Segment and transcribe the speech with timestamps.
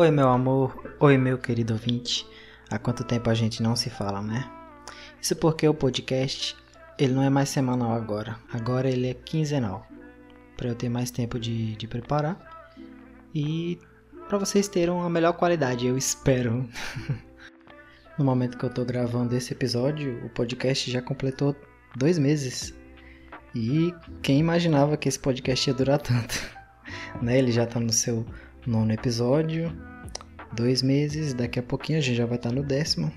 [0.00, 0.94] Oi, meu amor.
[1.00, 2.24] Oi, meu querido ouvinte.
[2.70, 4.48] Há quanto tempo a gente não se fala, né?
[5.20, 6.56] Isso porque o podcast,
[6.96, 8.38] ele não é mais semanal agora.
[8.52, 9.84] Agora ele é quinzenal.
[10.56, 12.38] Para eu ter mais tempo de, de preparar.
[13.34, 13.80] E
[14.28, 16.68] para vocês terem uma melhor qualidade, eu espero.
[18.16, 21.56] no momento que eu tô gravando esse episódio, o podcast já completou
[21.96, 22.72] dois meses.
[23.52, 26.40] E quem imaginava que esse podcast ia durar tanto?
[27.20, 27.36] né?
[27.36, 28.24] Ele já tá no seu
[28.68, 29.72] nono episódio,
[30.52, 33.10] dois meses, daqui a pouquinho a gente já vai estar no décimo.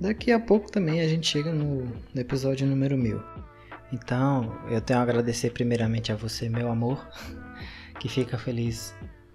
[0.00, 3.20] Daqui a pouco também a gente chega no, no episódio número mil.
[3.92, 7.06] Então, eu tenho a agradecer primeiramente a você, meu amor,
[7.98, 8.94] que fica feliz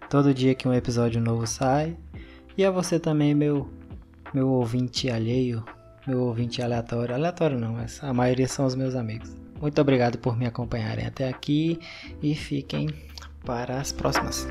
[0.09, 1.97] todo dia que um episódio novo sai.
[2.57, 3.69] E a você também, meu,
[4.33, 5.63] meu ouvinte alheio,
[6.07, 7.15] meu ouvinte aleatório.
[7.15, 9.35] Aleatório não, mas a maioria são os meus amigos.
[9.61, 11.79] Muito obrigado por me acompanharem até aqui
[12.23, 12.87] e fiquem
[13.45, 14.47] para as próximas.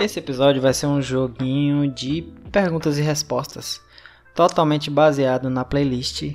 [0.00, 3.80] Esse episódio vai ser um joguinho de perguntas e respostas,
[4.34, 6.34] totalmente baseado na playlist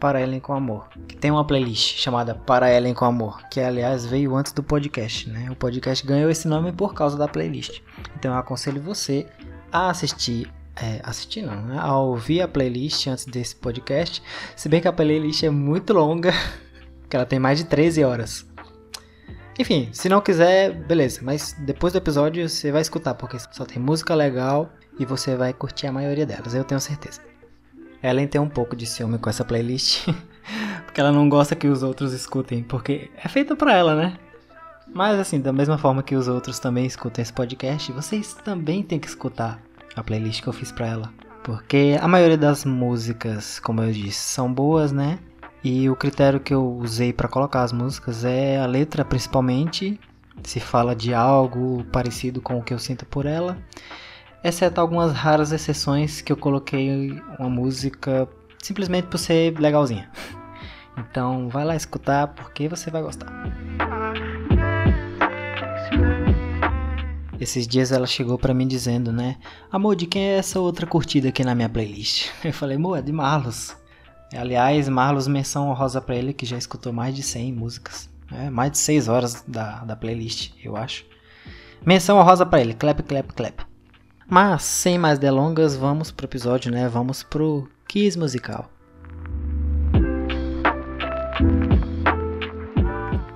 [0.00, 4.04] Para Ellen com Amor, que tem uma playlist chamada Para Ellen com Amor, que aliás
[4.04, 5.48] veio antes do podcast, né?
[5.50, 7.80] O podcast ganhou esse nome por causa da playlist.
[8.18, 9.26] Então eu aconselho você
[9.72, 11.78] a assistir é, assistir não, né?
[11.78, 14.22] A ouvir a playlist antes desse podcast.
[14.56, 16.32] Se bem que a playlist é muito longa,
[17.14, 18.44] que ela tem mais de 13 horas.
[19.56, 21.20] Enfim, se não quiser, beleza.
[21.22, 25.52] Mas depois do episódio você vai escutar, porque só tem música legal e você vai
[25.52, 27.20] curtir a maioria delas, eu tenho certeza.
[28.02, 30.08] Ellen tem um pouco de ciúme com essa playlist,
[30.84, 34.16] porque ela não gosta que os outros escutem, porque é feita para ela, né?
[34.92, 38.98] Mas assim, da mesma forma que os outros também escutam esse podcast, vocês também têm
[38.98, 39.62] que escutar
[39.94, 41.12] a playlist que eu fiz para ela.
[41.44, 45.20] Porque a maioria das músicas, como eu disse, são boas, né?
[45.64, 49.98] E o critério que eu usei para colocar as músicas é a letra, principalmente,
[50.42, 53.56] se fala de algo parecido com o que eu sinto por ela,
[54.44, 58.28] exceto algumas raras exceções que eu coloquei uma música
[58.62, 60.10] simplesmente por ser legalzinha.
[60.96, 63.26] Então vai lá escutar porque você vai gostar.
[67.40, 69.36] Esses dias ela chegou para mim dizendo, né?
[69.72, 72.30] Amor, de quem é essa outra curtida aqui na minha playlist?
[72.44, 73.76] Eu falei, amor, é de Marlos.
[74.32, 78.08] Aliás, Marlos menção honrosa para ele que já escutou mais de 100 músicas.
[78.32, 81.04] É, mais de 6 horas da, da playlist, eu acho.
[81.84, 83.60] Menção honrosa para ele, clap, clap, clap.
[84.26, 86.88] Mas, sem mais delongas, vamos pro episódio, né?
[86.88, 88.70] Vamos pro Kiss musical.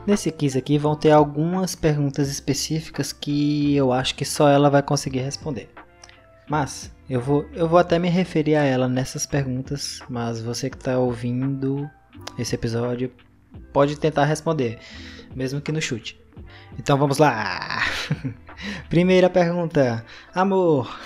[0.06, 4.82] Nesse quiz aqui vão ter algumas perguntas específicas que eu acho que só ela vai
[4.82, 5.68] conseguir responder.
[6.48, 10.76] Mas eu vou, eu vou até me referir a ela nessas perguntas, mas você que
[10.76, 11.88] está ouvindo
[12.38, 13.12] esse episódio
[13.72, 14.78] pode tentar responder,
[15.34, 16.18] mesmo que no chute.
[16.78, 17.82] Então vamos lá!
[18.88, 20.04] primeira pergunta:
[20.34, 20.98] Amor,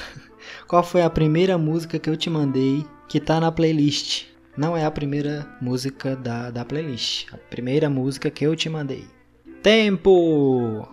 [0.68, 4.26] qual foi a primeira música que eu te mandei que tá na playlist?
[4.56, 9.06] Não é a primeira música da, da playlist, a primeira música que eu te mandei.
[9.62, 10.88] Tempo!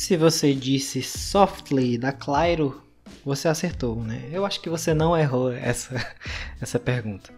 [0.00, 2.82] Se você disse Softly da Clairo,
[3.22, 4.30] você acertou, né?
[4.32, 5.94] Eu acho que você não errou essa,
[6.58, 7.30] essa pergunta.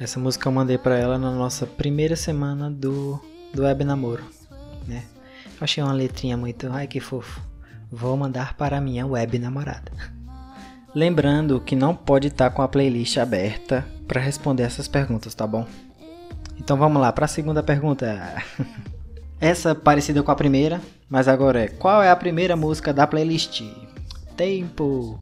[0.00, 3.22] Essa música eu mandei para ela na nossa primeira semana do,
[3.54, 4.24] do web namoro,
[4.84, 5.04] né?
[5.44, 7.40] Eu achei uma letrinha muito, ai que fofo.
[7.88, 9.92] Vou mandar para minha web namorada.
[10.92, 15.46] Lembrando que não pode estar tá com a playlist aberta para responder essas perguntas, tá
[15.46, 15.64] bom?
[16.58, 18.42] Então vamos lá para a segunda pergunta.
[19.40, 23.62] Essa parecida com a primeira, mas agora é: qual é a primeira música da playlist?
[24.36, 25.18] Tempo.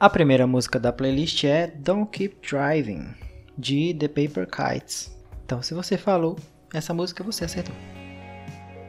[0.00, 3.14] A primeira música da playlist é Don't Keep Driving,
[3.56, 5.16] de The Paper Kites.
[5.46, 6.36] Então, se você falou
[6.74, 7.74] essa música, você acertou.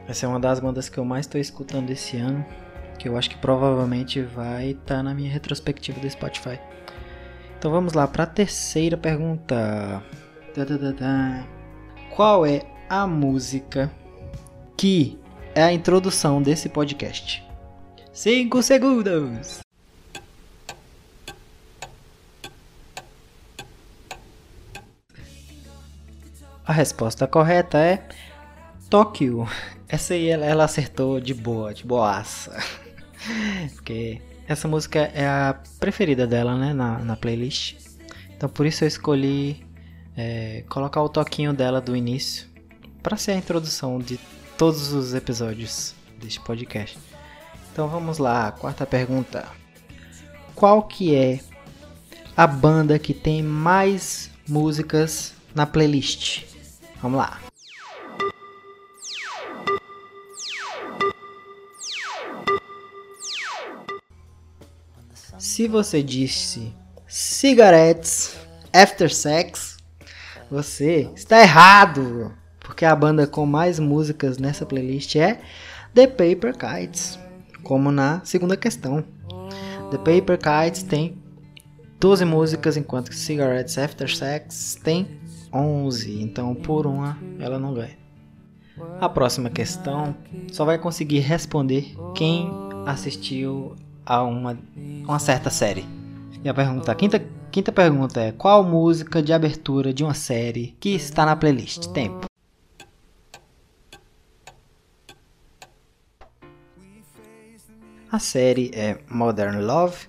[0.08, 2.44] Essa é uma das bandas que eu mais estou escutando esse ano,
[2.98, 6.58] que eu acho que provavelmente vai estar tá na minha retrospectiva do Spotify.
[7.58, 10.02] Então vamos lá para a terceira pergunta.
[12.14, 13.90] Qual é a música
[14.76, 15.18] que
[15.54, 17.42] é a introdução desse podcast?
[18.12, 19.60] 5 segundos!
[26.64, 28.06] A resposta correta é
[28.90, 29.48] Tóquio.
[29.88, 32.56] Essa aí ela, ela acertou de boa, de boaça.
[33.74, 37.76] Porque essa música é a preferida dela, né, na, na playlist.
[38.36, 39.64] Então por isso eu escolhi
[40.16, 42.46] é, colocar o toquinho dela do início
[43.02, 44.18] para ser a introdução de
[44.56, 46.98] todos os episódios deste podcast.
[47.72, 49.46] Então vamos lá, quarta pergunta.
[50.54, 51.40] Qual que é
[52.36, 56.44] a banda que tem mais músicas na playlist?
[57.02, 57.40] Vamos lá.
[65.56, 66.70] Se você disse
[67.08, 68.36] Cigarettes
[68.74, 69.78] After Sex,
[70.50, 72.30] você está errado,
[72.60, 75.40] porque a banda com mais músicas nessa playlist é
[75.94, 77.18] The Paper Kites,
[77.62, 79.02] como na segunda questão.
[79.90, 81.16] The Paper Kites tem
[82.00, 85.08] 12 músicas, enquanto que Cigarettes After Sex tem
[85.50, 87.96] 11, então por uma ela não ganha.
[89.00, 90.14] A próxima questão
[90.52, 92.50] só vai conseguir responder quem
[92.84, 93.74] assistiu
[94.06, 95.84] a uma, uma certa série.
[96.44, 97.18] E a pergunta, a quinta,
[97.50, 101.88] quinta pergunta é: qual música de abertura de uma série que está na playlist?
[101.88, 102.26] Tempo.
[108.10, 110.06] A série é Modern Love,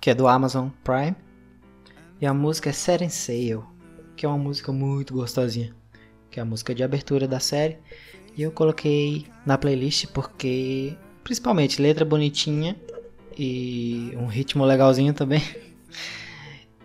[0.00, 1.16] que é do Amazon Prime,
[2.20, 3.64] e a música é Setting Sail,
[4.14, 5.74] que é uma música muito gostosinha,
[6.30, 7.78] que é a música de abertura da série.
[8.36, 12.76] E eu coloquei na playlist porque, principalmente, letra bonitinha
[13.38, 15.42] e um ritmo legalzinho também.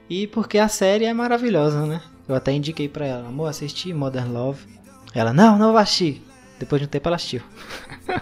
[0.10, 2.02] E porque a série é maravilhosa, né?
[2.28, 4.68] Eu até indiquei pra ela, amor, assisti Modern Love.
[5.14, 6.22] Ela, não, não vou assistir.
[6.60, 7.42] Depois de um tempo ela assistiu.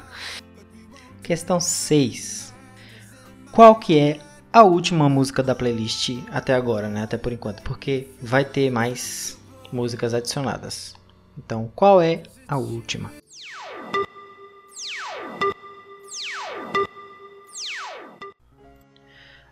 [1.21, 2.53] Questão 6.
[3.51, 4.19] Qual que é
[4.53, 7.03] a última música da playlist até agora, né?
[7.03, 9.37] Até por enquanto, porque vai ter mais
[9.71, 10.95] músicas adicionadas.
[11.37, 13.20] Então, qual é a última?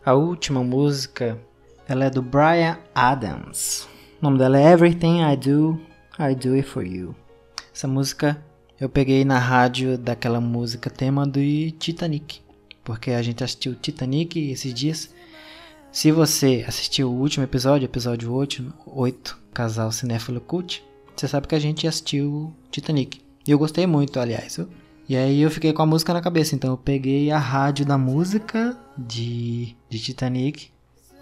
[0.09, 1.39] A última música,
[1.87, 3.87] ela é do Brian Adams.
[4.19, 5.79] O nome dela é Everything I Do,
[6.17, 7.15] I Do It For You.
[7.71, 8.43] Essa música
[8.81, 11.39] eu peguei na rádio daquela música tema do
[11.77, 12.41] Titanic.
[12.83, 15.13] Porque a gente assistiu Titanic esses dias.
[15.91, 20.83] Se você assistiu o último episódio, episódio 8, 8 Casal Cinéfilo Cult,
[21.15, 23.21] você sabe que a gente assistiu Titanic.
[23.47, 24.55] E eu gostei muito, aliás.
[24.55, 24.69] Viu?
[25.09, 27.97] E aí eu fiquei com a música na cabeça, então eu peguei a rádio da
[27.97, 30.69] música de, de Titanic.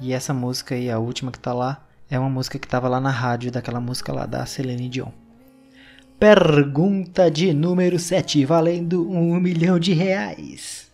[0.02, 3.00] E essa música aí, a última que tá lá, é uma música que tava lá
[3.00, 5.08] na rádio daquela música lá da Celine Dion.
[6.20, 10.92] Pergunta de número 7, valendo um milhão de reais.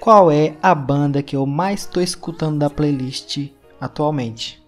[0.00, 4.62] Qual é a banda que eu mais estou escutando da playlist atualmente?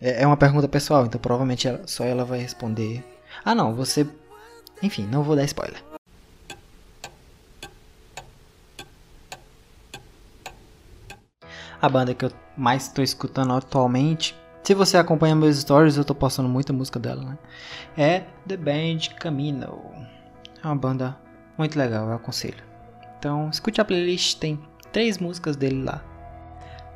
[0.00, 3.04] É, é uma pergunta pessoal, então provavelmente só ela vai responder.
[3.44, 4.04] Ah não, você.
[4.82, 5.91] Enfim, não vou dar spoiler.
[11.82, 14.36] A banda que eu mais estou escutando atualmente.
[14.62, 17.38] Se você acompanha meus stories, eu estou postando muita música dela, né?
[17.98, 19.80] É The Band Camino.
[20.62, 21.18] É uma banda
[21.58, 22.62] muito legal, eu aconselho.
[23.18, 24.60] Então, escute a playlist, tem
[24.92, 26.00] três músicas dele lá.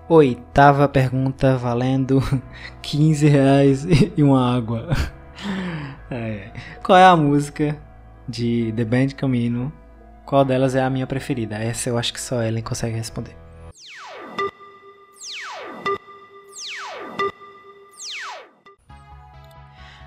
[0.08, 2.22] Oitava pergunta valendo
[2.80, 3.84] 15 reais
[4.16, 4.88] e uma água.
[6.08, 6.52] É.
[6.84, 7.76] Qual é a música
[8.28, 9.72] de The Band Camino?
[10.24, 11.56] Qual delas é a minha preferida?
[11.56, 13.36] Essa eu acho que só Ellen consegue responder.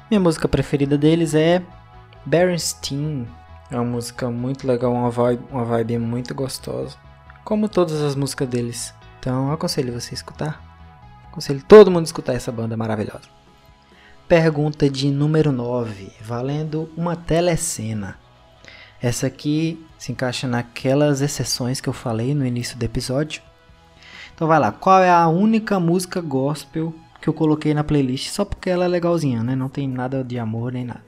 [0.10, 1.62] Minha música preferida deles é
[2.26, 3.28] Berenstein.
[3.70, 6.98] É uma música muito legal, uma vibe, uma vibe muito gostosa.
[7.46, 8.92] Como todas as músicas deles.
[9.20, 11.28] Então aconselho você a escutar.
[11.28, 13.30] Aconselho todo mundo a escutar essa banda maravilhosa.
[14.28, 18.18] Pergunta de número 9, valendo uma telecena.
[19.00, 23.44] Essa aqui se encaixa naquelas exceções que eu falei no início do episódio.
[24.34, 28.46] Então vai lá, qual é a única música gospel que eu coloquei na playlist só
[28.46, 29.56] porque ela é legalzinha, né?
[29.56, 31.04] Não tem nada de amor nem nada.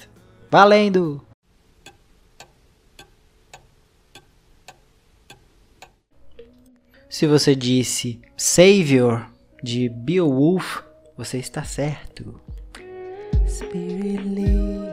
[0.49, 1.21] Valendo!
[7.09, 9.29] Se você disse Savior
[9.61, 10.81] de Beowulf,
[11.17, 12.39] você está certo.
[13.47, 14.90] Spirit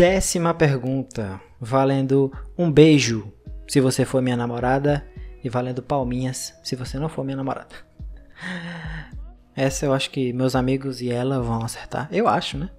[0.00, 3.30] Décima pergunta, valendo um beijo
[3.68, 5.06] se você for minha namorada
[5.44, 7.74] e valendo palminhas se você não for minha namorada.
[9.54, 12.08] Essa eu acho que meus amigos e ela vão acertar.
[12.10, 12.70] Eu acho, né?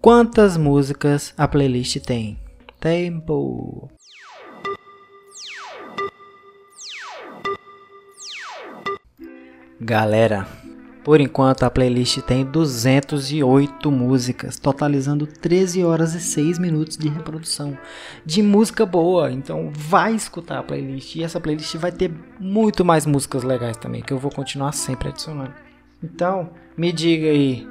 [0.00, 2.38] Quantas músicas a playlist tem?
[2.80, 3.90] Tempo.
[9.78, 10.48] Galera,
[11.02, 17.76] Por enquanto, a playlist tem 208 músicas, totalizando 13 horas e 6 minutos de reprodução
[18.24, 19.32] de música boa.
[19.32, 24.02] Então, vai escutar a playlist e essa playlist vai ter muito mais músicas legais também,
[24.02, 25.54] que eu vou continuar sempre adicionando.
[26.02, 27.66] Então, me diga aí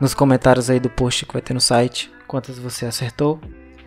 [0.00, 3.40] nos comentários aí do post que vai ter no site quantas você acertou.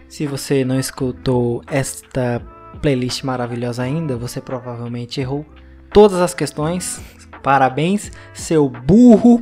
[0.07, 2.41] Se você não escutou esta
[2.81, 5.45] playlist maravilhosa ainda, você provavelmente errou
[5.91, 7.01] todas as questões.
[7.47, 9.41] Parabéns, seu burro.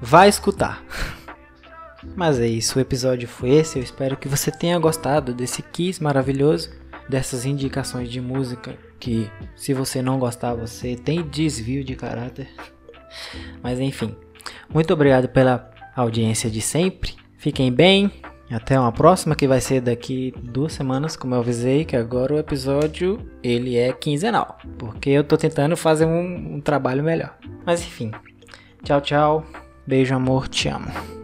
[0.00, 0.84] Vai escutar.
[2.14, 3.76] Mas é isso, o episódio foi esse.
[3.76, 6.70] Eu espero que você tenha gostado desse quiz maravilhoso,
[7.08, 12.48] dessas indicações de música que, se você não gostar, você tem desvio de caráter.
[13.60, 14.14] Mas enfim,
[14.72, 17.16] muito obrigado pela audiência de sempre.
[17.36, 18.12] Fiquem bem.
[18.50, 22.38] Até uma próxima que vai ser daqui duas semanas, como eu avisei, que agora o
[22.38, 27.36] episódio ele é quinzenal, porque eu tô tentando fazer um, um trabalho melhor.
[27.66, 28.10] Mas enfim,
[28.82, 29.44] tchau, tchau,
[29.86, 31.17] beijo, amor, te amo.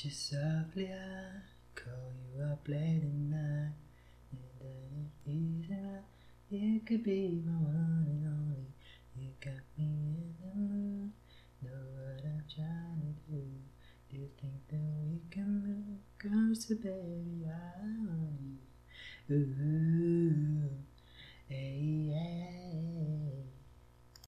[0.00, 1.40] You softly, I
[1.74, 3.72] call you up late at night.
[4.30, 5.74] And then it easy,
[6.50, 8.66] you could be my one and only.
[9.16, 11.10] You got me in the mood,
[11.62, 13.42] know what I'm trying to do.
[14.08, 17.48] Do you think that we can move closer, baby?
[17.48, 18.60] I want
[19.28, 19.34] you.
[19.34, 20.70] Ooh,
[21.48, 23.27] hey, hey.